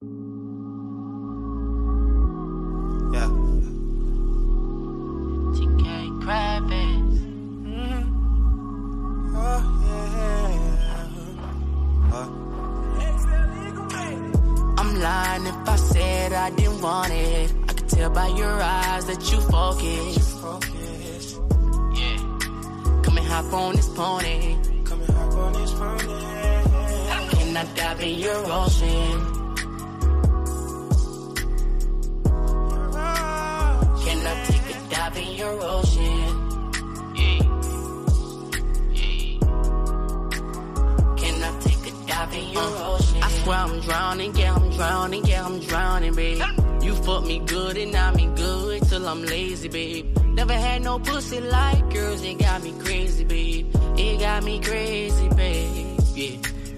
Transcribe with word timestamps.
Yeah. 0.00 0.10
TK 5.54 5.84
Oh, 9.34 9.60
yeah. 12.12 12.28
I'm 14.78 15.00
lying 15.00 15.46
if 15.46 15.68
I 15.68 15.76
said 15.76 16.32
I 16.32 16.50
didn't 16.50 16.80
want 16.80 17.12
it. 17.12 17.52
I 17.68 17.72
tell 17.72 18.10
by 18.10 18.28
your 18.28 18.62
eyes 18.62 19.04
that 19.06 19.32
you 19.32 19.40
focus. 19.40 20.34
Yeah. 21.98 22.18
Come 23.02 23.18
and 23.18 23.26
hop 23.26 23.52
on 23.52 23.74
this 23.74 23.88
pony. 23.88 24.56
Can 27.30 27.56
I 27.56 27.64
dive 27.74 28.00
in 28.00 28.18
your 28.20 28.46
ocean? 28.46 29.37
I've 35.10 35.38
your 35.38 35.58
ocean. 35.62 36.50
Yeah. 37.16 37.38
Yeah. 38.92 39.38
Can 41.16 41.42
I 41.42 41.60
take 41.60 41.86
a 41.86 42.06
dive 42.06 42.34
in 42.34 42.48
your 42.50 42.62
uh, 42.62 42.92
ocean? 42.92 43.22
I 43.22 43.30
swear 43.30 43.56
I'm 43.56 43.80
drowning, 43.80 44.36
yeah, 44.36 44.54
I'm 44.54 44.70
drowning, 44.70 45.24
yeah, 45.24 45.46
I'm 45.46 45.60
drowning, 45.60 46.14
babe. 46.14 46.42
You 46.82 46.94
fuck 46.94 47.24
me 47.24 47.38
good 47.38 47.78
and 47.78 47.96
I 47.96 48.12
mean 48.12 48.34
good 48.34 48.82
till 48.82 49.08
I'm 49.08 49.22
lazy, 49.24 49.68
babe. 49.68 50.14
Never 50.26 50.52
had 50.52 50.82
no 50.82 50.98
pussy 50.98 51.40
like 51.40 51.90
yours, 51.94 52.22
it 52.22 52.38
got 52.38 52.62
me 52.62 52.74
crazy, 52.78 53.24
babe. 53.24 53.74
It 53.96 54.20
got 54.20 54.44
me 54.44 54.60
crazy, 54.60 55.28
babe. 55.30 56.00
Yeah, 56.14 56.36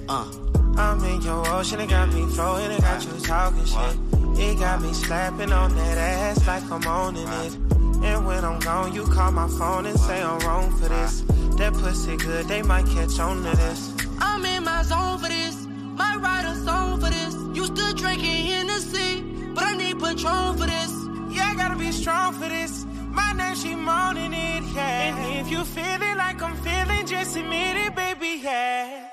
uh. 0.09 0.33
I'm 0.77 1.05
in 1.05 1.21
your 1.23 1.49
ocean, 1.49 1.81
it 1.81 1.89
got 1.89 2.15
me 2.15 2.25
floating, 2.27 2.71
it 2.71 2.81
got 2.81 3.05
you 3.05 3.21
talking 3.27 3.65
shit. 3.65 3.99
It 4.39 4.59
got 4.61 4.81
me 4.81 4.93
slapping 4.95 5.53
on 5.53 5.75
that 5.75 5.99
ass 5.99 6.47
like 6.47 6.71
I'm 6.71 6.87
owning 6.87 7.27
it. 7.27 7.80
And 8.03 8.27
when 8.27 8.45
I'm 8.45 8.59
gone, 8.61 8.95
you 8.95 9.05
call 9.05 9.33
my 9.33 9.49
phone 9.49 9.87
and 9.87 9.99
say 9.99 10.23
I'm 10.23 10.39
wrong 10.41 10.71
for 10.77 10.89
this. 10.89 11.23
That 11.59 11.75
pussy 11.75 12.17
good, 12.17 12.47
they 12.47 12.63
might 12.63 12.87
catch 12.87 13.19
on 13.19 13.43
to 13.45 13.57
this. 13.57 13.93
I'm 14.19 14.45
in 14.45 14.65
my 14.65 14.83
zone 14.83 15.19
for 15.19 15.29
this. 15.29 15.67
Might 15.67 16.17
write 16.17 16.47
a 16.47 16.55
song 16.65 17.01
for 17.01 17.11
this. 17.11 17.35
Used 17.55 17.77
still 17.77 17.93
drinking 17.95 18.47
in 18.47 18.67
the 18.67 18.73
Hennessy, 18.73 19.23
but 19.55 19.65
I 19.65 19.77
need 19.77 19.99
Patron 20.01 20.57
for 20.57 20.67
this. 20.67 20.93
Yeah, 21.31 21.51
I 21.51 21.55
gotta 21.57 21.77
be 21.77 21.93
strong 21.93 22.33
for 22.33 22.49
this. 22.49 22.87
My 23.11 23.33
name, 23.33 23.55
she 23.55 23.75
moaning 23.75 24.33
it, 24.33 24.63
yeah. 24.75 25.09
And 25.09 25.41
if 25.41 25.51
you 25.53 25.65
feeling 25.65 26.17
like 26.17 26.41
I'm 26.43 26.57
feeling, 26.57 27.07
just 27.07 27.37
admit 27.37 27.77
it, 27.77 27.95
baby, 27.95 28.41
yeah. 28.43 29.09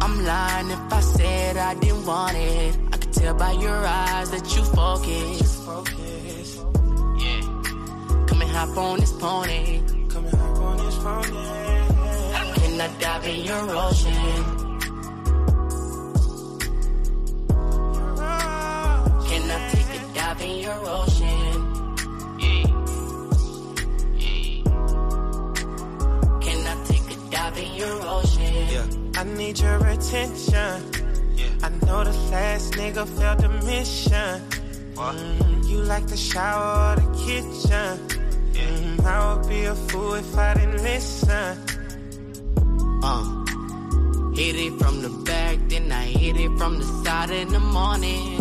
I'm 0.00 0.24
lying 0.24 0.70
if 0.70 0.92
I 0.92 1.00
said 1.00 1.56
I 1.56 1.74
didn't 1.74 2.06
want 2.06 2.36
it. 2.36 2.78
I 2.92 2.96
could 2.98 3.12
tell 3.12 3.34
by 3.34 3.52
your 3.52 3.84
eyes 3.86 4.30
that 4.30 4.46
you 4.54 4.62
focus. 4.64 6.17
Hop 8.58 8.76
on 8.76 8.98
this 8.98 9.12
pony. 9.12 9.80
Come 10.08 10.24
and 10.26 10.34
hop 10.34 10.58
on 10.58 10.76
this 10.78 10.96
phone, 10.96 11.32
yeah. 11.32 12.54
Can 12.56 12.80
I 12.80 12.88
dive 12.98 13.26
in 13.26 13.44
your 13.44 13.64
ocean? 13.86 14.42
Can 19.28 19.44
I 19.54 19.58
take 19.72 19.90
a 19.96 20.00
dive 20.14 20.42
in 20.42 20.54
your 20.66 20.80
ocean? 20.98 21.50
Yeah. 22.42 22.66
Yeah. 24.24 24.62
Can 26.44 26.60
I 26.72 26.74
take 26.90 27.08
a 27.14 27.30
dive 27.30 27.58
in 27.58 27.70
your 27.80 27.96
ocean? 28.16 28.54
Yeah. 28.74 29.20
I 29.20 29.22
need 29.24 29.60
your 29.60 29.86
attention. 29.86 30.76
Yeah. 31.36 31.66
I 31.66 31.68
know 31.86 32.02
the 32.02 32.14
last 32.32 32.72
nigga 32.72 33.06
failed 33.16 33.38
the 33.38 33.50
mission. 33.70 34.40
What? 34.96 35.14
Mm, 35.14 35.68
you 35.68 35.78
like 35.82 36.08
the 36.08 36.16
shower 36.16 36.74
or 36.90 36.96
the 37.00 37.06
kitchen. 37.24 38.17
Mm, 38.66 39.04
I 39.04 39.34
would 39.34 39.48
be 39.48 39.64
a 39.64 39.74
fool 39.74 40.14
if 40.14 40.36
I 40.36 40.54
didn't 40.54 40.82
listen. 40.82 41.58
Uh. 43.02 43.38
Hit 44.38 44.54
it 44.54 44.78
from 44.78 45.02
the 45.02 45.08
back, 45.24 45.58
then 45.68 45.90
I 45.90 46.04
hit 46.04 46.36
it 46.36 46.56
from 46.58 46.78
the 46.78 46.84
side 47.02 47.30
in 47.30 47.48
the 47.48 47.58
morning. 47.58 48.38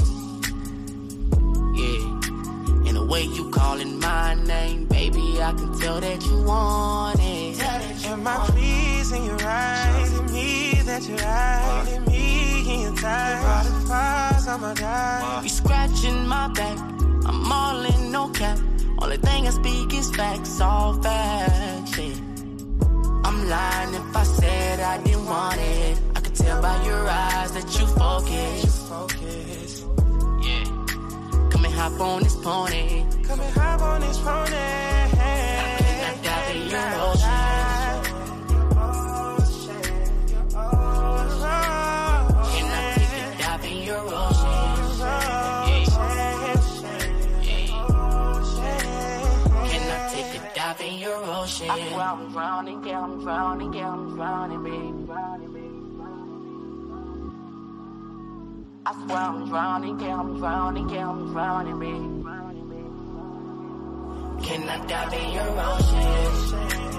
Yeah. 1.76 2.88
And 2.88 2.96
the 2.96 3.04
way 3.04 3.24
you 3.24 3.50
calling 3.50 4.00
my 4.00 4.36
name, 4.36 4.86
baby, 4.86 5.42
I 5.42 5.54
can 5.54 5.76
tell 5.80 6.00
that 6.00 6.24
you 6.24 6.44
want 6.44 7.20
it. 7.20 7.60
Am 8.06 8.28
I 8.28 8.38
pleasing 8.46 9.26
you 9.26 9.36
right? 9.38 10.06
To 10.14 10.22
me 10.32 10.74
that 10.86 11.02
you're 11.08 11.18
right. 11.18 11.86
In 11.96 12.06
me 12.06 12.84
in 12.86 12.96
time. 12.96 13.44
All 13.44 13.64
the 13.64 13.88
fires, 13.88 14.48
I'ma 14.48 14.74
die. 14.76 15.42
You 15.42 15.50
scratching 15.50 16.28
my 16.28 16.48
back, 16.50 16.78
I'm 17.26 17.52
all 17.52 17.84
in 17.84 18.12
no 18.12 18.30
cap. 18.30 18.60
Only 19.00 19.18
thing 19.18 19.48
I 19.48 19.52
speak 19.52 19.94
is 19.94 20.16
facts, 20.16 20.60
all 20.60 20.94
facts. 21.02 21.98
Yeah. 21.98 22.16
I'm 23.26 23.48
lying 23.48 23.94
if 23.94 24.16
I 24.16 24.24
said 24.24 24.80
I 24.80 25.04
didn't 25.04 25.26
want 25.26 25.60
it. 25.60 26.00
I 26.16 26.20
could 26.20 26.36
tell 26.36 26.62
by 26.62 26.84
your 26.84 27.08
eyes 27.08 27.52
that 27.52 27.80
you 27.80 27.86
focus. 27.88 28.86
Yeah. 30.48 30.64
Come 31.52 31.66
and 31.66 31.74
hop 31.74 32.00
on 32.02 32.24
this 32.24 32.36
pony. 32.36 33.06
Come 33.24 33.40
and 33.40 33.54
hop 33.54 33.82
on 33.82 34.02
this 34.02 34.18
phone. 34.20 34.54
I 34.54 36.20
dive 36.24 36.56
in 36.56 36.62
your 36.70 36.80
Can 36.80 37.37
dive 50.78 50.88
in 50.88 51.00
your 51.00 51.24
ocean? 51.24 51.70
I 51.70 51.90
swear 51.90 52.02
I'm 52.02 52.32
drowning, 52.32 52.84
yeah, 52.86 53.02
I'm 53.02 53.22
drowning, 53.22 53.74
yeah, 53.74 53.90
I'm 53.90 54.16
drowning, 54.16 54.64
baby. 54.64 55.06
Drowning, 55.06 55.54
baby. 55.54 55.68
I 58.86 59.06
swear 59.06 59.18
I'm 59.18 59.50
drowning, 59.50 60.00
yeah, 60.00 60.20
I'm 60.20 60.38
drowning, 60.38 60.90
yeah, 60.90 61.10
I'm 61.10 61.32
drowning, 61.32 61.80
baby. 61.80 62.24
Can 64.48 64.70
I 64.70 64.86
dive 64.86 65.14
in 65.14 65.32
your 65.34 65.60
ocean? 65.60 66.97